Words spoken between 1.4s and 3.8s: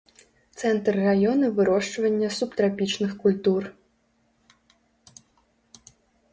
вырошчвання субтрапічных культур.